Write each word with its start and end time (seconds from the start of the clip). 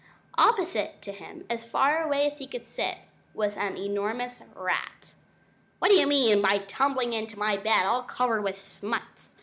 Opposite 0.39 0.99
to 1.03 1.11
him 1.11 1.45
as 1.47 1.63
far 1.63 2.01
away 2.03 2.25
as 2.25 2.39
he 2.39 2.47
could 2.47 2.65
sit 2.65 2.97
was 3.35 3.55
an 3.55 3.77
enormous 3.77 4.41
rat. 4.55 5.13
"What 5.77 5.91
do 5.91 5.95
you 5.95 6.07
mean 6.07 6.41
by 6.41 6.57
tumbling 6.57 7.13
into 7.13 7.37
my 7.37 7.55
bed 7.57 7.85
all 7.85 8.01
covered 8.01 8.41
with 8.43 8.59
smuts?" 8.59 9.35